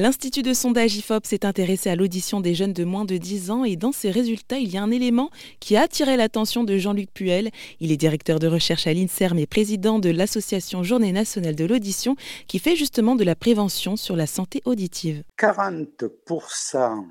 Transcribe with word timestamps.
L'Institut 0.00 0.42
de 0.42 0.54
sondage 0.54 0.94
IFOP 0.94 1.26
s'est 1.26 1.44
intéressé 1.44 1.90
à 1.90 1.96
l'audition 1.96 2.40
des 2.40 2.54
jeunes 2.54 2.72
de 2.72 2.84
moins 2.84 3.04
de 3.04 3.16
10 3.16 3.50
ans 3.50 3.64
et 3.64 3.74
dans 3.74 3.90
ses 3.90 4.12
résultats, 4.12 4.58
il 4.58 4.72
y 4.72 4.76
a 4.76 4.82
un 4.84 4.92
élément 4.92 5.28
qui 5.58 5.76
a 5.76 5.82
attiré 5.82 6.16
l'attention 6.16 6.62
de 6.62 6.78
Jean-Luc 6.78 7.12
Puel. 7.12 7.50
Il 7.80 7.90
est 7.90 7.96
directeur 7.96 8.38
de 8.38 8.46
recherche 8.46 8.86
à 8.86 8.92
l'INSERM 8.92 9.40
et 9.40 9.48
président 9.48 9.98
de 9.98 10.10
l'association 10.10 10.84
Journée 10.84 11.10
nationale 11.10 11.56
de 11.56 11.64
l'audition 11.64 12.14
qui 12.46 12.60
fait 12.60 12.76
justement 12.76 13.16
de 13.16 13.24
la 13.24 13.34
prévention 13.34 13.96
sur 13.96 14.14
la 14.14 14.28
santé 14.28 14.62
auditive. 14.66 15.24
40% 15.36 17.04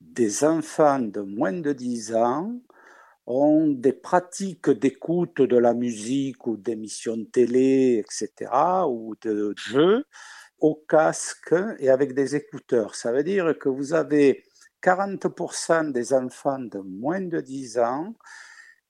des 0.00 0.44
enfants 0.44 1.00
de 1.00 1.20
moins 1.20 1.52
de 1.52 1.74
10 1.74 2.14
ans 2.14 2.54
ont 3.26 3.68
des 3.68 3.92
pratiques 3.92 4.70
d'écoute 4.70 5.42
de 5.42 5.58
la 5.58 5.74
musique 5.74 6.46
ou 6.46 6.56
d'émissions 6.56 7.18
de 7.18 7.24
télé, 7.24 8.02
etc., 8.02 8.50
ou 8.88 9.14
de 9.20 9.52
jeux 9.58 10.06
au 10.60 10.84
casque 10.88 11.54
et 11.78 11.90
avec 11.90 12.14
des 12.14 12.36
écouteurs. 12.36 12.94
Ça 12.94 13.12
veut 13.12 13.24
dire 13.24 13.58
que 13.58 13.68
vous 13.68 13.92
avez 13.92 14.44
40% 14.82 15.92
des 15.92 16.12
enfants 16.12 16.58
de 16.58 16.78
moins 16.78 17.20
de 17.20 17.40
10 17.40 17.78
ans 17.78 18.14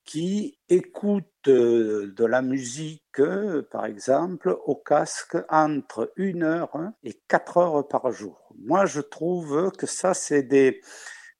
qui 0.04 0.58
écoutent 0.68 1.24
de 1.46 2.24
la 2.24 2.42
musique, 2.42 3.22
par 3.70 3.86
exemple, 3.86 4.56
au 4.66 4.76
casque 4.76 5.36
entre 5.48 6.12
1 6.18 6.42
heure 6.42 6.76
et 7.02 7.14
4 7.28 7.56
heures 7.56 7.88
par 7.88 8.10
jour. 8.12 8.52
Moi, 8.58 8.86
je 8.86 9.00
trouve 9.00 9.72
que 9.72 9.86
ça, 9.86 10.12
c'est 10.12 10.42
des, 10.42 10.82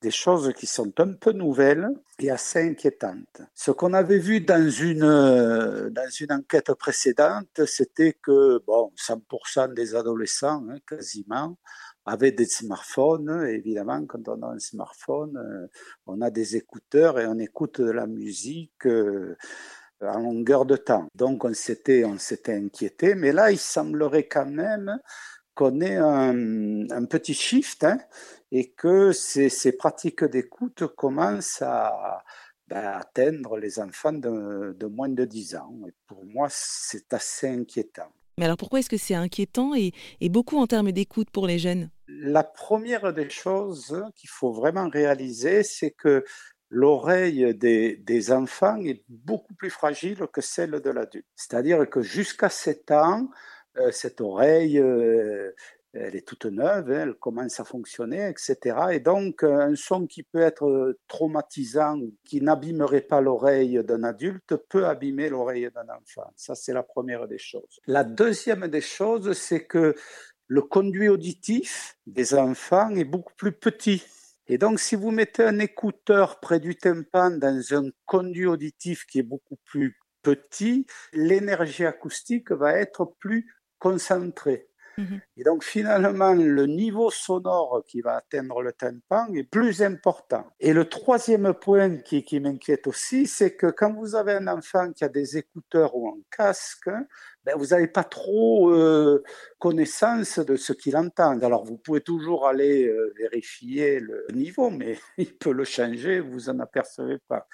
des 0.05 0.11
choses 0.11 0.53
qui 0.53 0.67
sont 0.67 0.93
un 1.01 1.15
peu 1.15 1.33
nouvelles 1.33 1.89
et 2.19 2.31
assez 2.31 2.61
inquiétantes. 2.61 3.41
Ce 3.55 3.71
qu'on 3.71 3.95
avait 3.95 4.19
vu 4.19 4.43
dans 4.43 4.69
une, 4.69 5.01
dans 5.01 6.11
une 6.21 6.33
enquête 6.33 6.75
précédente, 6.75 7.65
c'était 7.65 8.13
que 8.13 8.63
bon, 8.67 8.93
100% 8.99 9.73
des 9.73 9.95
adolescents, 9.95 10.63
hein, 10.69 10.77
quasiment, 10.87 11.57
avaient 12.05 12.33
des 12.33 12.45
smartphones. 12.45 13.47
évidemment, 13.49 14.05
quand 14.05 14.29
on 14.29 14.43
a 14.43 14.49
un 14.49 14.59
smartphone, 14.59 15.39
euh, 15.39 15.67
on 16.07 16.21
a 16.21 16.31
des 16.31 16.57
écouteurs 16.57 17.19
et 17.19 17.27
on 17.27 17.39
écoute 17.39 17.81
de 17.81 17.91
la 17.91 18.07
musique 18.07 18.87
euh, 18.87 19.37
en 20.03 20.19
longueur 20.19 20.67
de 20.67 20.77
temps. 20.77 21.09
Donc 21.15 21.47
on 21.47 21.55
s'était, 21.55 22.05
on 22.05 22.19
s'était 22.19 22.57
inquiété, 22.57 23.15
mais 23.15 23.33
là, 23.33 23.51
il 23.51 23.59
semblerait 23.59 24.29
quand 24.29 24.51
même 24.51 24.99
ait 25.81 25.97
un, 25.97 27.05
petit 27.07 27.35
shift 27.35 27.85
hein, 27.85 27.99
et 28.51 28.71
que 28.71 29.13
ces, 29.13 29.49
ces 29.49 29.73
pratiques 29.73 30.25
d'écoute 30.25 30.87
commencent 30.97 31.63
à, 31.63 32.25
ben, 32.69 32.85
atteindre 32.85 33.59
les 33.59 33.79
enfants 33.79 34.13
de, 34.13 34.75
de, 34.79 34.87
moins 34.87 35.09
de 35.09 35.25
10 35.25 35.57
ans. 35.57 35.75
Et 35.87 35.93
pour 36.07 36.25
moi, 36.25 36.49
c'est 36.51 37.13
assez 37.13 37.49
inquiétant. 37.49 38.11
Mais 38.39 38.47
alors 38.47 38.57
pourquoi 38.57 38.81
est-ce 38.81 38.91
que 38.91 38.97
c'est 38.97 39.15
inquiétant 39.15 39.75
et, 39.75 39.93
et, 40.21 40.29
beaucoup 40.29 40.59
en 40.59 40.67
termes 40.67 40.91
d'écoute 40.91 41.31
pour 41.31 41.47
les 41.47 41.59
jeunes? 41.59 41.91
La 42.09 42.43
première 42.43 43.13
des 43.13 43.31
choses 43.31 44.05
qu'il 44.17 44.29
faut 44.31 44.53
vraiment 44.53 44.89
réaliser, 44.89 45.63
c'est 45.63 45.93
que 45.93 46.25
l'oreille 46.69 47.55
des, 47.55 47.97
des, 47.97 48.33
enfants 48.33 48.77
est 48.79 49.05
beaucoup 49.09 49.55
plus 49.55 49.71
fragile 49.71 50.27
que 50.33 50.41
celle 50.41 50.81
de 50.81 50.91
l'adulte. 50.91 51.27
C'est-à-dire 51.37 51.89
que 51.89 52.03
jusqu'à 52.03 52.49
7 52.49 52.91
ans, 52.91 53.29
euh, 53.79 53.91
cette 53.91 54.21
oreille, 54.21 54.79
euh, 54.79 55.53
elle 55.93 56.17
est 56.17 56.27
toute 56.27 56.47
neuve, 56.47 56.91
hein, 56.91 57.03
elle 57.03 57.15
commence 57.15 57.61
à 57.61 57.65
fonctionner, 57.65 58.29
etc. 58.29 58.77
Et 58.93 59.01
donc, 59.01 59.43
euh, 59.43 59.61
un 59.61 59.77
son 59.77 60.07
qui 60.07 60.23
peut 60.23 60.41
être 60.41 60.97
traumatisant, 61.09 62.01
qui 62.25 62.41
n'abîmerait 62.41 63.01
pas 63.01 63.21
l'oreille 63.21 63.83
d'un 63.85 64.03
adulte, 64.03 64.57
peut 64.69 64.87
abîmer 64.87 65.29
l'oreille 65.29 65.71
d'un 65.75 65.89
enfant. 65.95 66.31
Ça, 66.37 66.55
c'est 66.55 66.73
la 66.73 66.83
première 66.83 67.29
des 67.29 67.39
choses. 67.39 67.81
La 67.87 68.05
deuxième 68.05 68.69
des 68.69 68.81
choses, 68.81 69.33
c'est 69.33 69.65
que 69.65 69.95
le 70.47 70.63
conduit 70.63 71.09
auditif 71.09 71.97
des 72.07 72.35
enfants 72.35 72.91
est 72.91 73.05
beaucoup 73.05 73.35
plus 73.37 73.53
petit. 73.53 74.05
Et 74.47 74.59
donc, 74.59 74.79
si 74.79 74.95
vous 74.95 75.11
mettez 75.11 75.43
un 75.45 75.59
écouteur 75.59 76.39
près 76.39 76.61
du 76.61 76.77
tympan 76.77 77.31
dans 77.31 77.63
un 77.75 77.89
conduit 78.05 78.47
auditif 78.47 79.07
qui 79.07 79.21
est 79.21 79.23
beaucoup 79.23 79.57
plus 79.65 79.99
petit, 80.23 80.87
l'énergie 81.13 81.87
acoustique 81.87 82.51
va 82.51 82.73
être 82.79 83.05
plus 83.21 83.54
concentré. 83.85 84.67
Mhm. 84.97 85.21
Et 85.37 85.43
donc 85.43 85.65
finalement, 85.65 86.35
le 86.35 86.67
niveau 86.67 87.11
sonore 87.11 87.83
qui 87.87 88.01
va 88.01 88.17
atteindre 88.17 88.63
le 88.63 88.73
tympan 88.73 89.27
est 89.35 89.43
plus 89.43 89.83
important. 89.83 90.47
Et 90.61 90.73
le 90.73 90.89
troisième 90.89 91.53
point 91.53 91.99
qui, 91.99 92.23
qui 92.23 92.39
m'inquiète 92.41 92.87
aussi, 92.87 93.27
c'est 93.27 93.57
que 93.57 93.67
quand 93.67 93.93
vous 93.93 94.15
avez 94.15 94.35
un 94.35 94.47
enfant 94.47 94.93
qui 94.93 95.05
a 95.05 95.09
des 95.09 95.37
écouteurs 95.37 95.97
ou 95.97 96.09
un 96.09 96.21
casque, 96.31 96.89
ben 97.45 97.57
vous 97.59 97.67
n'avez 97.67 97.89
pas 97.89 98.05
trop 98.05 98.71
euh, 98.71 99.23
connaissance 99.59 100.39
de 100.39 100.57
ce 100.57 100.73
qu'il 100.73 100.97
entend. 100.97 101.39
Alors 101.43 101.65
vous 101.65 101.77
pouvez 101.77 102.01
toujours 102.01 102.47
aller 102.47 102.87
euh, 102.87 103.13
vérifier 103.19 104.01
le 104.01 104.25
niveau, 104.33 104.71
mais 104.71 104.97
il 105.19 105.37
peut 105.37 105.53
le 105.53 105.65
changer, 105.65 106.21
vous 106.21 106.49
en 106.49 106.59
apercevez 106.61 107.19
pas. 107.29 107.49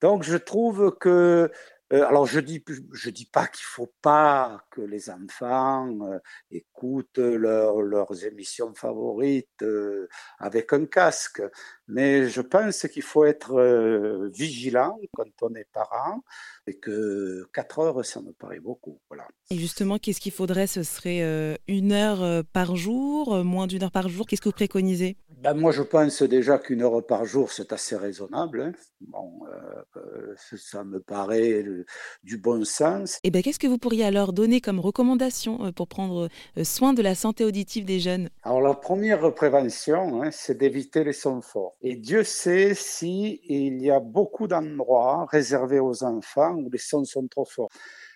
Donc 0.00 0.22
je 0.22 0.36
trouve 0.36 0.96
que 0.98 1.50
euh, 1.92 2.06
alors 2.06 2.26
je 2.26 2.40
dis 2.40 2.62
je 2.92 3.08
dis 3.08 3.24
pas 3.24 3.46
qu'il 3.46 3.64
faut 3.64 3.92
pas 4.02 4.62
que 4.70 4.82
les 4.82 5.08
enfants 5.08 5.88
euh, 6.02 6.18
écoutent 6.50 7.18
leurs 7.18 8.24
émissions 8.24 8.74
favorites 8.74 9.62
euh, 9.62 10.06
avec 10.38 10.72
un 10.74 10.84
casque, 10.84 11.42
mais 11.86 12.28
je 12.28 12.42
pense 12.42 12.86
qu'il 12.88 13.02
faut 13.02 13.24
être 13.24 14.28
vigilant 14.34 14.98
quand 15.14 15.24
on 15.42 15.54
est 15.54 15.68
parent 15.72 16.22
et 16.66 16.78
que 16.78 17.48
4 17.54 17.78
heures 17.78 18.04
ça 18.04 18.20
me 18.20 18.32
paraît 18.32 18.60
beaucoup. 18.60 19.00
Voilà. 19.08 19.26
Et 19.50 19.56
justement, 19.56 19.98
qu'est-ce 19.98 20.20
qu'il 20.20 20.32
faudrait? 20.32 20.66
Ce 20.66 20.82
serait 20.82 21.58
une 21.68 21.92
heure 21.92 22.44
par 22.52 22.76
jour, 22.76 23.42
moins 23.44 23.66
d'une 23.66 23.82
heure 23.82 23.90
par 23.90 24.08
jour? 24.08 24.26
Qu'est-ce 24.26 24.42
que 24.42 24.50
vous 24.50 24.54
préconisez? 24.54 25.16
Ben, 25.40 25.54
moi, 25.54 25.70
je 25.70 25.82
pense 25.82 26.22
déjà 26.22 26.58
qu'une 26.58 26.82
heure 26.82 27.04
par 27.06 27.24
jour, 27.24 27.52
c'est 27.52 27.72
assez 27.72 27.94
raisonnable. 27.94 28.60
Hein. 28.60 28.72
Bon, 29.00 29.40
euh, 29.46 30.34
ça 30.36 30.82
me 30.82 30.98
paraît 30.98 31.64
du 32.24 32.38
bon 32.38 32.64
sens. 32.64 33.16
Et 33.16 33.28
eh 33.28 33.30
ben, 33.30 33.42
qu'est-ce 33.42 33.60
que 33.60 33.68
vous 33.68 33.78
pourriez 33.78 34.04
alors 34.04 34.32
donner 34.32 34.60
comme 34.60 34.80
recommandation 34.80 35.66
euh, 35.66 35.70
pour 35.70 35.86
prendre 35.86 36.28
euh, 36.56 36.64
soin 36.64 36.92
de 36.92 37.02
la 37.02 37.14
santé 37.14 37.44
auditive 37.44 37.84
des 37.84 38.00
jeunes? 38.00 38.30
Alors, 38.42 38.60
la 38.60 38.74
première 38.74 39.32
prévention, 39.32 40.22
hein, 40.22 40.30
c'est 40.32 40.58
d'éviter 40.58 41.04
les 41.04 41.12
sons 41.12 41.40
forts. 41.40 41.76
Et 41.82 41.94
Dieu 41.94 42.24
sait 42.24 42.74
si 42.74 43.40
il 43.44 43.80
y 43.80 43.92
a 43.92 44.00
beaucoup 44.00 44.48
d'endroits 44.48 45.26
réservés 45.30 45.78
aux 45.78 46.02
enfants 46.02 46.54
où 46.56 46.68
les 46.68 46.78
sons 46.78 47.04
sont 47.04 47.28
trop 47.28 47.44
forts. 47.44 47.70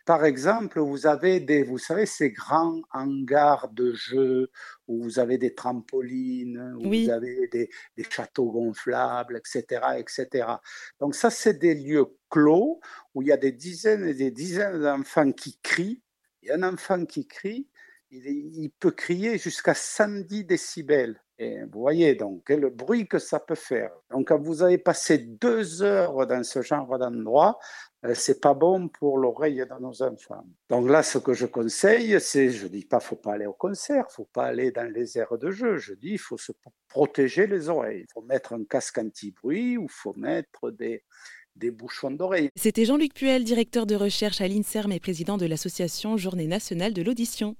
Par 0.04 0.24
exemple, 0.24 0.80
vous 0.80 1.06
avez 1.06 1.40
des, 1.40 1.62
vous 1.62 1.78
savez, 1.78 2.06
ces 2.06 2.30
grands 2.30 2.80
hangars 2.92 3.68
de 3.68 3.92
jeux 3.92 4.50
où 4.88 5.02
vous 5.02 5.18
avez 5.18 5.38
des 5.38 5.54
trampolines, 5.54 6.74
où 6.78 6.88
vous 6.88 7.10
avez 7.10 7.46
des, 7.48 7.70
des, 7.96 8.04
châteaux 8.10 8.50
gonflables, 8.50 9.36
etc., 9.36 9.80
etc. 9.98 10.46
Donc 10.98 11.14
ça, 11.14 11.30
c'est 11.30 11.58
des 11.58 11.74
lieux 11.74 12.06
clos 12.30 12.80
où 13.14 13.22
il 13.22 13.28
y 13.28 13.32
a 13.32 13.36
des 13.36 13.52
dizaines 13.52 14.04
et 14.04 14.14
des 14.14 14.30
dizaines 14.30 14.82
d'enfants 14.82 15.30
qui 15.32 15.58
crient. 15.62 16.02
Et 16.42 16.50
un 16.50 16.64
enfant 16.64 17.04
qui 17.04 17.28
crie, 17.28 17.68
il, 18.10 18.26
il 18.26 18.70
peut 18.70 18.90
crier 18.90 19.38
jusqu'à 19.38 19.74
110 19.74 20.44
décibels. 20.44 21.22
Vous 21.72 21.80
voyez 21.80 22.14
donc 22.14 22.48
le 22.48 22.70
bruit 22.70 23.06
que 23.06 23.18
ça 23.18 23.40
peut 23.40 23.54
faire. 23.54 23.90
Donc 24.10 24.28
quand 24.28 24.40
vous 24.40 24.62
avez 24.62 24.78
passé 24.78 25.18
deux 25.18 25.82
heures 25.82 26.26
dans 26.26 26.42
ce 26.44 26.62
genre 26.62 26.98
d'endroit, 26.98 27.58
euh, 28.04 28.14
c'est 28.14 28.40
pas 28.40 28.54
bon 28.54 28.88
pour 28.88 29.18
l'oreille 29.18 29.58
de 29.58 29.80
nos 29.80 30.02
enfants. 30.02 30.44
Donc 30.68 30.88
là, 30.88 31.02
ce 31.02 31.18
que 31.18 31.34
je 31.34 31.46
conseille, 31.46 32.20
c'est, 32.20 32.50
je 32.50 32.66
dis 32.66 32.84
pas, 32.84 33.00
faut 33.00 33.16
pas 33.16 33.34
aller 33.34 33.46
au 33.46 33.52
concert, 33.52 34.10
faut 34.10 34.28
pas 34.32 34.46
aller 34.46 34.72
dans 34.72 34.90
les 34.92 35.18
aires 35.18 35.38
de 35.38 35.50
jeu. 35.50 35.76
Je 35.76 35.94
dis, 35.94 36.12
il 36.12 36.18
faut 36.18 36.38
se 36.38 36.52
protéger 36.88 37.46
les 37.46 37.68
oreilles. 37.68 38.04
Il 38.08 38.12
faut 38.12 38.22
mettre 38.22 38.54
un 38.54 38.64
casque 38.64 38.98
anti-bruit 38.98 39.78
ou 39.78 39.86
faut 39.88 40.14
mettre 40.14 40.70
des, 40.70 41.04
des 41.56 41.70
bouchons 41.70 42.10
d'oreille. 42.10 42.50
C'était 42.56 42.84
Jean-Luc 42.84 43.14
Puel, 43.14 43.44
directeur 43.44 43.86
de 43.86 43.94
recherche 43.94 44.40
à 44.40 44.48
l'INSERM 44.48 44.92
et 44.92 45.00
président 45.00 45.36
de 45.36 45.46
l'association 45.46 46.16
Journée 46.16 46.46
nationale 46.46 46.92
de 46.92 47.02
l'audition. 47.02 47.56